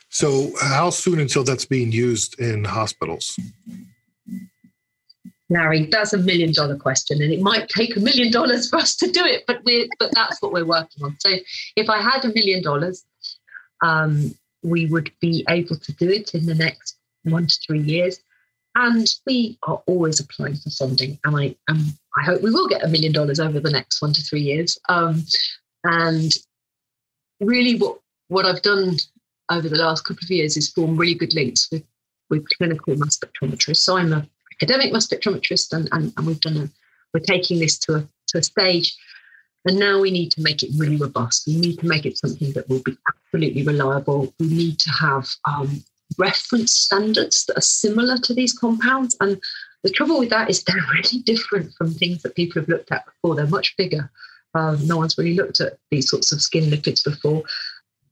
[0.10, 3.38] So, how soon until that's being used in hospitals?
[5.54, 8.96] Larry, that's a million dollar question, and it might take a million dollars for us
[8.96, 11.16] to do it, but we but that's what we're working on.
[11.20, 11.30] So,
[11.76, 13.06] if I had a million dollars,
[13.84, 18.20] um, we would be able to do it in the next one to three years.
[18.76, 22.84] And we are always applying for funding, and I um, I hope we will get
[22.84, 24.80] a million dollars over the next one to three years.
[24.90, 25.24] Um,
[25.84, 26.32] and
[27.40, 28.98] really, what what I've done
[29.52, 31.84] over the last couple of years is form really good links with
[32.32, 33.78] with clinical mass spectrometrists.
[33.78, 34.28] So I'm a
[34.64, 36.70] academic mass spectrometrist, and, and, and we've done a
[37.14, 38.98] we're taking this to a to a stage
[39.66, 41.48] and now we need to make it really robust.
[41.48, 44.34] We need to make it something that will be absolutely reliable.
[44.40, 45.84] We need to have um,
[46.18, 49.16] reference standards that are similar to these compounds.
[49.22, 49.42] And
[49.84, 53.06] the trouble with that is they're really different from things that people have looked at
[53.06, 53.36] before.
[53.36, 54.12] They're much bigger.
[54.54, 57.44] Um, no one's really looked at these sorts of skin lipids before.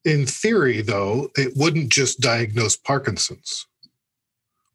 [0.06, 3.68] In theory, though, it wouldn't just diagnose Parkinson's.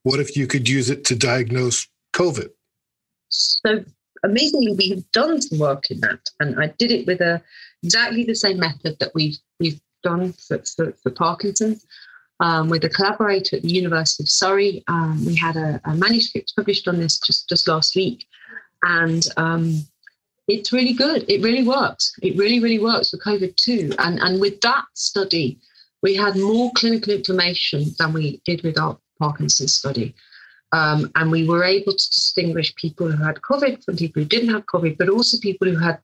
[0.06, 2.50] What if you could use it to diagnose COVID?
[3.28, 3.84] So
[4.22, 7.42] amazingly, we've done some work in that, and I did it with a
[7.82, 11.84] exactly the same method that we've we've done for, for, for Parkinson's
[12.38, 14.84] um, with a collaborator at the University of Surrey.
[14.86, 18.28] Um, we had a, a, manuscript published on this just, just last week.
[18.84, 19.84] And um,
[20.46, 21.24] it's really good.
[21.28, 22.12] It really works.
[22.22, 23.90] It really, really works for COVID too.
[23.98, 25.58] And, and with that study,
[26.00, 30.14] we had more clinical information than we did with our Parkinson's study.
[30.72, 34.52] Um, and we were able to distinguish people who had COVID from people who didn't
[34.52, 35.98] have COVID, but also people who had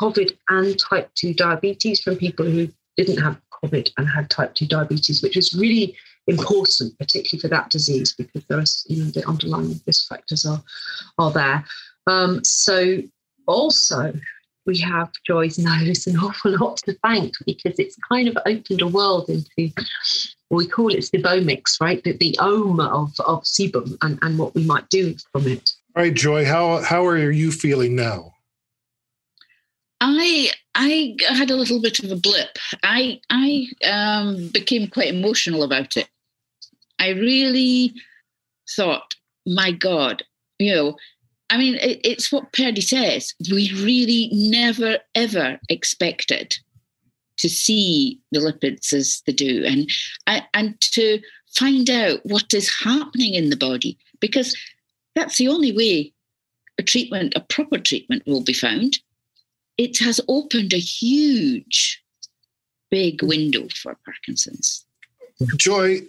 [0.00, 4.66] COVID and type 2 diabetes from people who didn't have COVID and had type 2
[4.66, 9.26] diabetes, which is really important, particularly for that disease, because there are, you know, the
[9.26, 10.62] underlying risk factors are,
[11.18, 11.64] are there.
[12.06, 12.98] Um, so
[13.46, 14.12] also,
[14.66, 18.86] we have Joy's nose an awful lot to thank because it's kind of opened a
[18.86, 19.72] world into
[20.50, 22.02] we call it sebomics, right?
[22.02, 25.70] The, the ohm of, of sebum and, and what we might do from it.
[25.96, 28.32] All right, Joy, how how are you feeling now?
[30.00, 32.56] I I had a little bit of a blip.
[32.82, 36.08] I I um, became quite emotional about it.
[36.98, 37.94] I really
[38.76, 39.14] thought,
[39.46, 40.22] my God,
[40.58, 40.96] you know,
[41.50, 43.34] I mean, it, it's what Perdy says.
[43.50, 46.56] We really never ever expected
[47.38, 49.90] to see the lipids as they do, and
[50.54, 51.20] and to
[51.56, 54.56] find out what is happening in the body, because
[55.14, 56.12] that's the only way
[56.78, 58.98] a treatment, a proper treatment, will be found
[59.78, 62.02] it has opened a huge,
[62.90, 64.84] big window for Parkinson's.
[65.56, 66.00] Joy,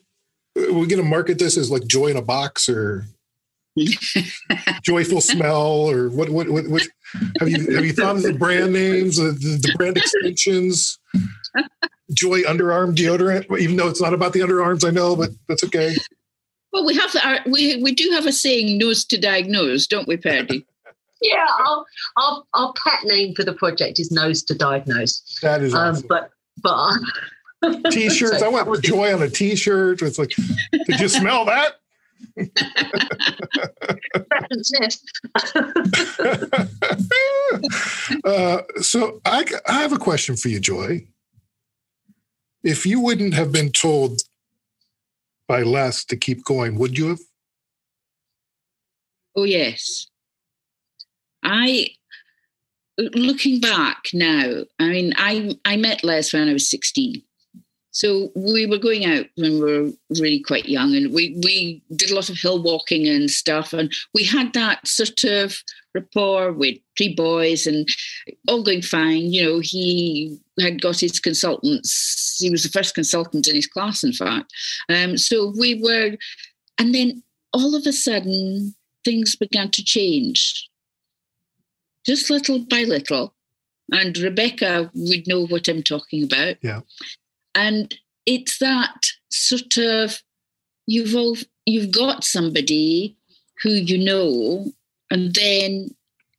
[0.55, 3.05] we're going to market this as like joy in a box or
[4.81, 6.83] joyful smell or what, what, what, what,
[7.39, 10.99] have you, have you thought of the brand names, the, the brand extensions?
[12.13, 15.95] Joy underarm deodorant, even though it's not about the underarms, I know, but that's okay.
[16.71, 20.17] Well, we have our, we we do have a saying, "Nose to diagnose," don't we,
[20.17, 20.65] Perdy?
[21.21, 21.85] yeah, our,
[22.17, 25.39] our, our pet name for the project is Nose to Diagnose.
[25.41, 26.07] That is um, awesome.
[26.07, 26.93] but but
[27.91, 28.41] t-shirts.
[28.41, 30.01] I went with joy on a t-shirt.
[30.01, 30.31] It's like,
[30.71, 31.78] did you smell that?
[38.25, 41.07] uh, so I, I have a question for you, Joy.
[42.63, 44.21] If you wouldn't have been told
[45.47, 47.19] by Les to keep going, would you have?
[49.35, 50.07] Oh yes.
[51.43, 51.89] I
[52.97, 57.23] looking back now, I mean, I I met Les when I was 16.
[57.99, 62.11] So we were going out when we were really quite young and we, we did
[62.11, 63.73] a lot of hill walking and stuff.
[63.73, 65.57] And we had that sort of
[65.93, 67.85] rapport with three boys and
[68.47, 69.33] all going fine.
[69.33, 72.37] You know, he had got his consultants.
[72.39, 74.53] He was the first consultant in his class, in fact.
[74.87, 76.15] Um, so we were,
[76.79, 80.69] and then all of a sudden things began to change
[82.05, 83.35] just little by little.
[83.91, 86.55] And Rebecca would know what I'm talking about.
[86.61, 86.79] Yeah.
[87.59, 87.93] And
[88.25, 90.23] it's that sort of
[90.87, 93.17] you've all, you've got somebody
[93.61, 94.71] who you know,
[95.11, 95.89] and then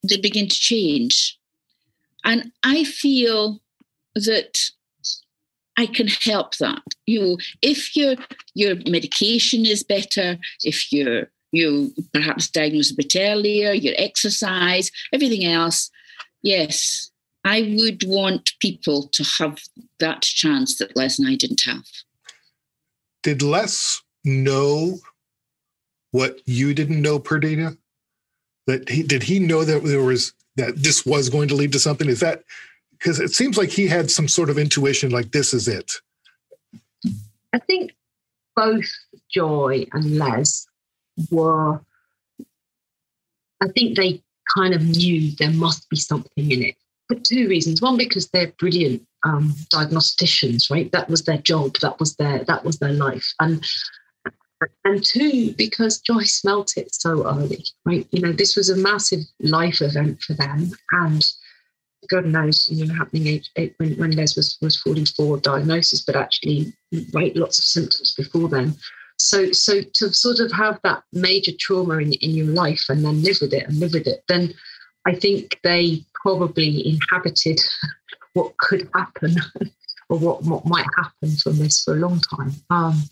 [0.09, 1.37] they begin to change.
[2.23, 3.61] And I feel
[4.15, 4.57] that
[5.77, 6.81] I can help that.
[7.05, 8.15] You know, if your
[8.55, 15.45] your medication is better, if your you perhaps diagnosed a bit earlier, your exercise, everything
[15.45, 15.91] else.
[16.41, 17.10] Yes,
[17.43, 19.57] I would want people to have
[19.99, 21.85] that chance that Les and I didn't have.
[23.23, 24.99] Did Les know
[26.11, 27.77] what you didn't know, Perdita?
[28.67, 31.79] That he did he know that there was that this was going to lead to
[31.79, 32.07] something?
[32.07, 32.43] Is that
[32.91, 35.93] because it seems like he had some sort of intuition, like this is it.
[37.53, 37.91] I think
[38.55, 38.85] both
[39.33, 40.67] Joy and Les
[41.31, 41.81] were.
[43.63, 44.21] I think they
[44.55, 46.75] kind of knew there must be something in it
[47.11, 47.81] for two reasons.
[47.81, 50.91] One, because they're brilliant um, diagnosticians, right?
[50.91, 51.77] That was their job.
[51.81, 53.33] That was their that was their life.
[53.39, 53.63] And
[54.85, 58.07] and two, because Joy smelt it so early, right?
[58.11, 61.25] You know, this was a massive life event for them, and
[62.09, 66.73] God knows, you know, happening age, when, when Les was was 44, diagnosis, but actually,
[67.13, 68.75] right, lots of symptoms before then.
[69.17, 73.21] So, so to sort of have that major trauma in, in your life and then
[73.21, 74.53] live with it and live with it, then
[75.05, 77.59] I think they probably inhabited
[78.33, 79.35] what could happen
[80.09, 82.53] or what, what might happen from this for a long time.
[82.69, 83.03] Um,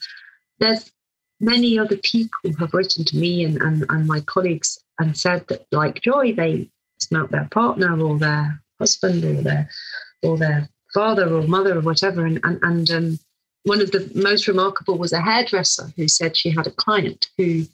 [0.60, 0.92] there's
[1.40, 5.66] many other people have written to me and, and, and my colleagues and said that,
[5.72, 6.70] like Joy, they
[7.00, 9.70] smelt their partner or their husband or their
[10.22, 12.26] or their father or mother or whatever.
[12.26, 13.20] And and, and um,
[13.64, 17.66] one of the most remarkable was a hairdresser who said she had a client who,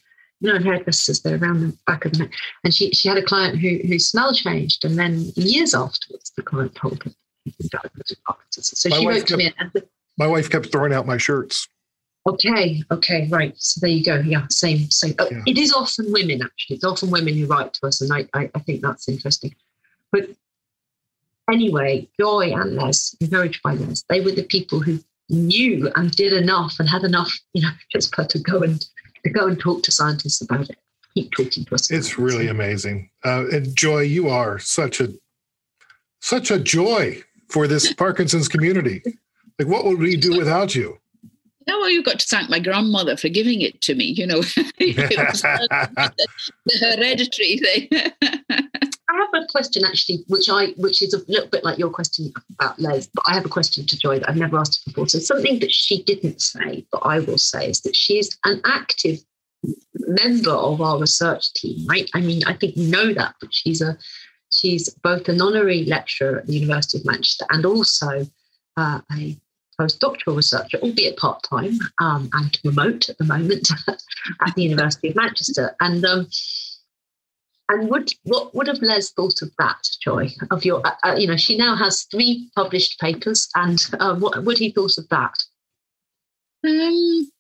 [0.42, 2.32] know, hairdressers they're around the back of the neck,
[2.64, 6.44] and she she had a client who who smell changed, and then years afterwards the
[6.44, 7.12] client told her.
[8.50, 9.54] So my she wrote to me.
[9.60, 9.72] And,
[10.18, 11.68] my wife kept throwing out my shirts.
[12.28, 13.54] Okay, okay, right.
[13.58, 14.16] So there you go.
[14.16, 15.14] Yeah, same, same.
[15.20, 15.44] Oh, yeah.
[15.46, 16.78] It is often women, actually.
[16.78, 19.54] It's often women who write to us, and I, I, I think that's interesting.
[20.12, 20.30] But
[21.52, 26.34] anyway, Joy and Les, encouraged by Les, they were the people who knew and did
[26.34, 28.84] enough and had enough, you know, just put to go and
[29.26, 30.78] to go and talk to scientists about it.
[31.16, 31.92] Keep talking to us.
[31.92, 33.10] It's really amazing.
[33.24, 35.14] Uh, and Joy, you are such a
[36.22, 39.02] such a joy for this Parkinson's community.
[39.58, 41.00] Like, what would we do without you?
[41.68, 44.06] No, well, you've got to thank my grandmother for giving it to me.
[44.06, 44.40] You know,
[44.78, 46.14] it was the,
[46.66, 47.90] the hereditary thing.
[49.10, 52.34] I have a question actually, which I which is a little bit like your question
[52.54, 55.08] about Les, but I have a question to Joy that I've never asked before.
[55.08, 58.62] So something that she didn't say, but I will say, is that she is an
[58.66, 59.20] active
[59.94, 62.10] member of our research team, right?
[62.14, 63.98] I mean, I think you know that, but she's a
[64.50, 68.26] she's both an honorary lecturer at the University of Manchester and also
[68.78, 69.38] uh, a
[69.80, 75.16] postdoctoral researcher, albeit part time um, and remote at the moment at the University of
[75.16, 75.76] Manchester.
[75.82, 76.28] And um,
[77.70, 80.30] and would what would have Les thought of that, Joy?
[80.52, 84.44] Of your, uh, uh, you know, she now has three published papers, and uh, what
[84.44, 85.36] would he thought of that?
[86.68, 87.32] Um,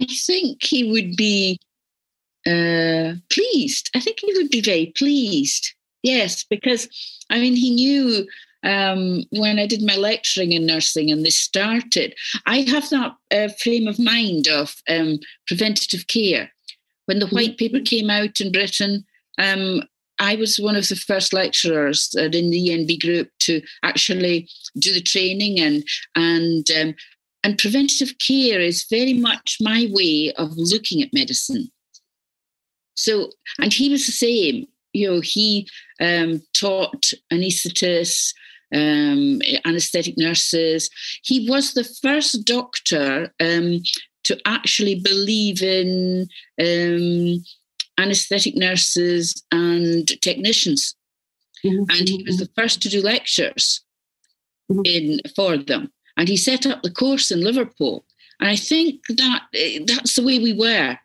[0.00, 1.58] I think he would be
[2.46, 3.90] uh, pleased.
[3.94, 5.72] I think he would be very pleased.
[6.02, 6.88] Yes, because
[7.30, 8.26] I mean, he knew
[8.64, 12.14] um, when I did my lecturing in nursing and this started,
[12.46, 16.52] I have that uh, frame of mind of um, preventative care
[17.06, 17.84] when the white paper mm-hmm.
[17.84, 19.04] came out in Britain,
[19.38, 19.82] um,
[20.18, 25.00] I was one of the first lecturers in the ENB group to actually do the
[25.00, 25.82] training and
[26.14, 26.94] and um,
[27.44, 31.70] and preventative care is very much my way of looking at medicine.
[32.94, 34.66] So, and he was the same.
[34.92, 35.68] You know, he
[36.00, 38.32] um, taught anaesthetists,
[38.72, 40.88] um, anaesthetic nurses.
[41.24, 43.80] He was the first doctor um,
[44.24, 46.28] to actually believe in
[46.60, 47.44] um,
[47.98, 50.94] anesthetic nurses and technicians.
[51.64, 51.84] Mm-hmm.
[51.90, 53.82] And he was the first to do lectures
[54.70, 54.82] mm-hmm.
[54.84, 55.92] in for them.
[56.16, 58.04] And he set up the course in Liverpool.
[58.40, 60.98] And I think that eh, that's the way we were.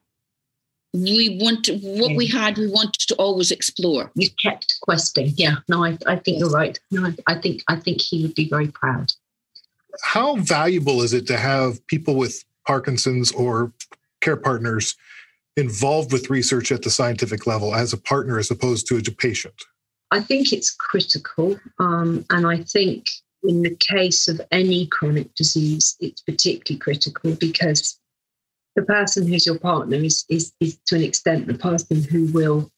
[0.93, 2.17] We want what yeah.
[2.17, 2.57] we had.
[2.57, 4.11] We wanted to always explore.
[4.15, 5.33] You kept questing.
[5.35, 5.57] Yeah.
[5.67, 6.79] No, I, I think you're right.
[6.91, 9.11] No, I think I think he would be very proud.
[10.01, 13.71] How valuable is it to have people with Parkinson's or
[14.21, 14.95] care partners
[15.55, 19.63] involved with research at the scientific level as a partner as opposed to a patient?
[20.11, 21.59] I think it's critical.
[21.79, 23.07] Um, and I think
[23.43, 27.99] in the case of any chronic disease, it's particularly critical because
[28.75, 32.71] the person who's your partner is, is, is to an extent the person who will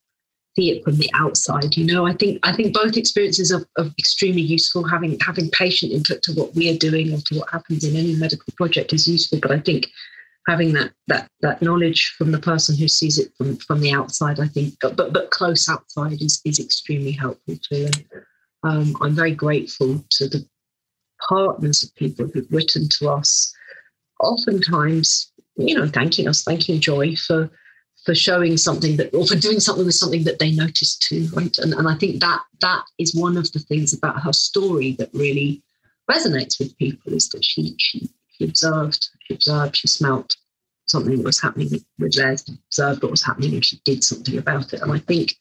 [0.60, 1.78] see it from the outside.
[1.78, 4.84] You know, I think I think both experiences are, are, extremely useful.
[4.84, 8.16] Having having patient input to what we are doing or to what happens in any
[8.16, 9.40] medical project is useful.
[9.42, 9.88] But I think
[10.48, 14.40] having that that that knowledge from the person who sees it from from the outside,
[14.40, 17.88] I think, but but, but close outside is is extremely helpful too.
[18.64, 20.46] And um, I'm very grateful to the
[21.28, 23.54] partners of people who've written to us,
[24.20, 27.50] oftentimes, you know, thanking us, thanking Joy for
[28.10, 31.58] for showing something that or for doing something with something that they noticed too right
[31.60, 35.10] and, and i think that that is one of the things about her story that
[35.14, 35.62] really
[36.10, 40.36] resonates with people is that she she, she observed she observed she smelt
[40.90, 44.82] something that was happening with observed what was happening, and she did something about it.
[44.82, 45.36] And I think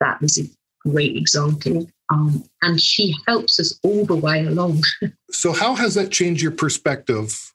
[0.00, 1.86] that is a great example.
[2.12, 4.82] Um, and she helps us all the way along.
[5.30, 7.52] so, how has that changed your perspective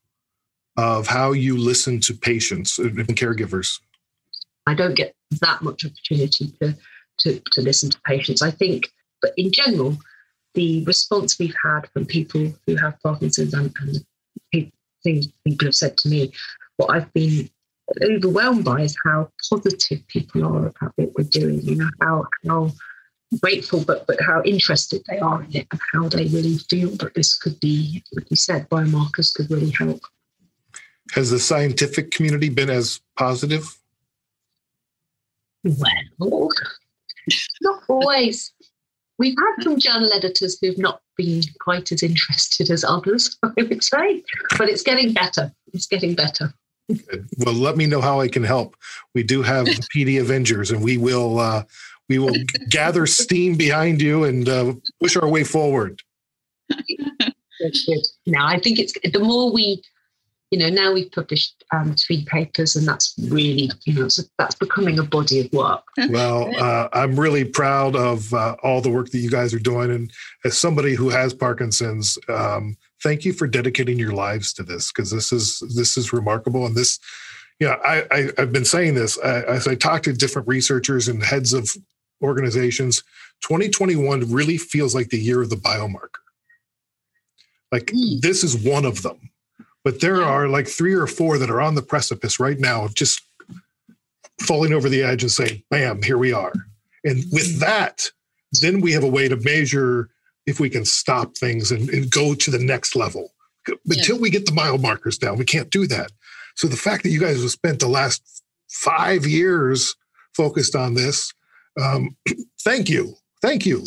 [0.77, 3.79] of how you listen to patients and caregivers?
[4.71, 6.75] I don't get that much opportunity to,
[7.19, 8.41] to, to listen to patients.
[8.41, 8.89] I think,
[9.21, 9.97] but in general,
[10.53, 14.05] the response we've had from people who have Parkinson's and, and
[14.51, 14.71] people,
[15.03, 16.31] things people have said to me,
[16.77, 17.49] what I've been
[18.01, 21.61] overwhelmed by is how positive people are about what we're doing.
[21.61, 22.71] You know how how
[23.41, 27.13] grateful, but but how interested they are in it, and how they really feel that
[27.13, 30.01] this could be, like you said, biomarkers could really help.
[31.11, 33.77] Has the scientific community been as positive?
[35.63, 36.49] Well,
[37.61, 38.53] not always.
[39.19, 43.83] We've had some journal editors who've not been quite as interested as others, I would
[43.83, 44.23] say,
[44.57, 45.51] but it's getting better.
[45.73, 46.53] It's getting better.
[47.37, 48.75] Well, let me know how I can help.
[49.13, 51.63] We do have PD Avengers, and we will uh,
[52.09, 52.35] we will
[52.69, 56.01] gather steam behind you and uh, push our way forward.
[58.25, 59.83] Now, I think it's the more we
[60.51, 64.55] you know, now we've published um, three papers, and that's really, you know, so that's
[64.55, 65.81] becoming a body of work.
[66.09, 69.91] well, uh, I'm really proud of uh, all the work that you guys are doing,
[69.91, 70.11] and
[70.43, 75.09] as somebody who has Parkinson's, um, thank you for dedicating your lives to this because
[75.09, 76.99] this is this is remarkable, and this,
[77.61, 81.23] yeah, I, I have been saying this I, as I talk to different researchers and
[81.23, 81.69] heads of
[82.21, 83.03] organizations.
[83.43, 86.21] 2021 really feels like the year of the biomarker.
[87.71, 88.21] Like mm.
[88.21, 89.31] this is one of them
[89.83, 92.95] but there are like three or four that are on the precipice right now of
[92.95, 93.21] just
[94.39, 96.53] falling over the edge and saying, bam, here we are.
[97.03, 97.59] And with mm-hmm.
[97.59, 98.09] that,
[98.61, 100.09] then we have a way to measure
[100.45, 103.31] if we can stop things and, and go to the next level.
[103.87, 106.11] Until we get the biomarkers down, we can't do that.
[106.55, 109.95] So the fact that you guys have spent the last five years
[110.35, 111.31] focused on this,
[111.79, 112.15] um,
[112.63, 113.15] thank you.
[113.41, 113.83] Thank you.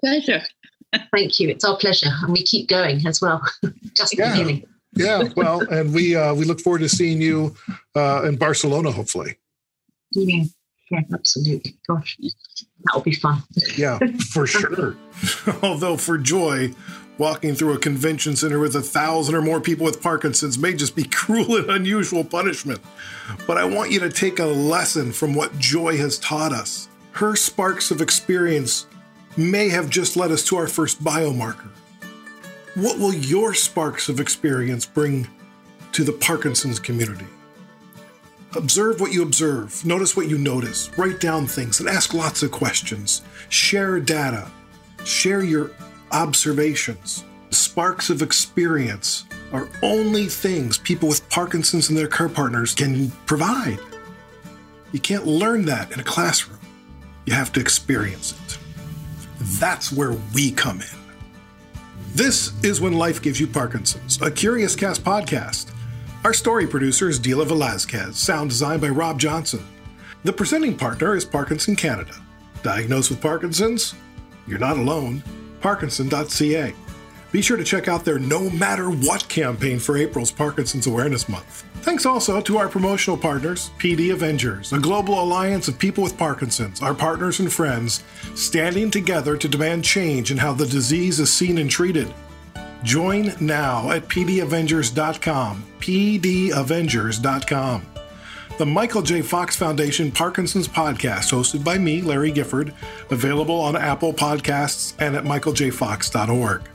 [0.00, 0.42] Pleasure.
[1.12, 1.48] Thank you.
[1.48, 3.42] It's our pleasure, and we keep going as well.
[3.94, 4.32] Just yeah.
[4.32, 4.64] beginning.
[4.94, 7.54] yeah, well, and we uh, we look forward to seeing you
[7.96, 9.36] uh, in Barcelona, hopefully.
[10.12, 10.44] Yeah,
[10.90, 11.76] yeah, absolutely.
[11.88, 12.18] Gosh,
[12.84, 13.42] that'll be fun.
[13.76, 13.98] yeah,
[14.32, 14.96] for sure.
[15.62, 16.72] Although for joy,
[17.18, 20.96] walking through a convention center with a thousand or more people with Parkinson's may just
[20.96, 22.80] be cruel and unusual punishment.
[23.46, 26.88] But I want you to take a lesson from what Joy has taught us.
[27.12, 28.86] Her sparks of experience
[29.36, 31.70] may have just led us to our first biomarker.
[32.74, 35.28] What will your sparks of experience bring
[35.92, 37.26] to the Parkinson's community?
[38.56, 42.52] Observe what you observe, notice what you notice, write down things, and ask lots of
[42.52, 43.22] questions.
[43.48, 44.48] Share data,
[45.04, 45.72] share your
[46.12, 47.24] observations.
[47.50, 53.78] Sparks of experience are only things people with Parkinson's and their care partners can provide.
[54.92, 56.60] You can't learn that in a classroom,
[57.26, 58.58] you have to experience it.
[59.40, 60.98] That's where we come in.
[62.14, 65.72] This is When Life Gives You Parkinson's, a Curious Cast podcast.
[66.24, 69.64] Our story producer is Dila Velazquez, sound designed by Rob Johnson.
[70.22, 72.14] The presenting partner is Parkinson Canada.
[72.62, 73.94] Diagnosed with Parkinson's?
[74.46, 75.22] You're not alone.
[75.60, 76.74] Parkinson.ca.
[77.34, 81.64] Be sure to check out their No Matter What campaign for April's Parkinson's Awareness Month.
[81.82, 86.80] Thanks also to our promotional partners, PD Avengers, a global alliance of people with Parkinson's,
[86.80, 88.04] our partners and friends,
[88.36, 92.06] standing together to demand change in how the disease is seen and treated.
[92.84, 97.86] Join now at pdavengers.com, pdavengers.com.
[98.58, 99.22] The Michael J.
[99.22, 102.72] Fox Foundation Parkinson's Podcast, hosted by me, Larry Gifford,
[103.10, 106.68] available on Apple Podcasts and at michaeljfox.org.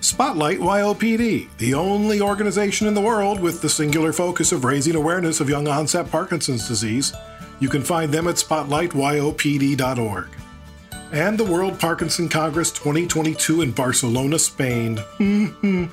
[0.00, 5.40] Spotlight YOPD, the only organization in the world with the singular focus of raising awareness
[5.40, 7.12] of young onset Parkinson's disease.
[7.60, 10.28] You can find them at spotlightyopd.org.
[11.12, 14.98] And the World Parkinson Congress 2022 in Barcelona, Spain.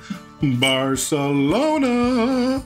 [0.60, 2.62] Barcelona!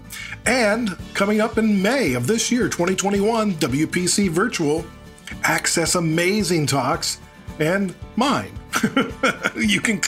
[0.47, 4.85] And coming up in May of this year, 2021, WPC Virtual.
[5.45, 7.21] Access amazing talks
[7.61, 8.58] and mine.
[9.57, 10.01] you can.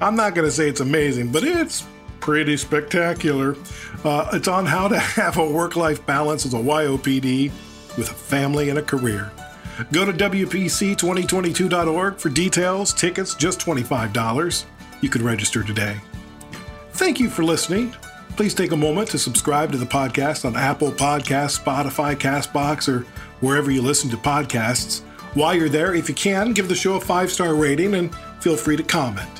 [0.00, 1.86] I'm not going to say it's amazing, but it's
[2.20, 3.56] pretty spectacular.
[4.04, 7.50] Uh, it's on how to have a work-life balance as a YOPD
[7.96, 9.30] with a family and a career.
[9.92, 14.64] Go to WPC2022.org for details, tickets, just $25.
[15.00, 15.96] You can register today.
[16.92, 17.94] Thank you for listening.
[18.36, 23.06] Please take a moment to subscribe to the podcast on Apple Podcasts, Spotify, Castbox, or
[23.40, 25.02] wherever you listen to podcasts.
[25.38, 28.56] While you're there, if you can, give the show a five star rating and feel
[28.56, 29.30] free to comment.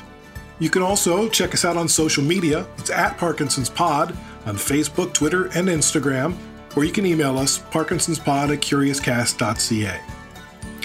[0.57, 2.65] You can also check us out on social media.
[2.77, 6.37] It's at Parkinson's Pod on Facebook, Twitter, and Instagram,
[6.77, 9.99] or you can email us, parkinsonspod at curiouscast.ca.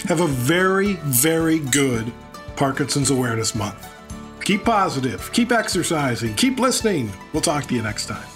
[0.08, 2.12] Have a very, very good
[2.56, 3.88] Parkinson's Awareness Month.
[4.40, 7.12] Keep positive, keep exercising, keep listening.
[7.32, 8.33] We'll talk to you next time.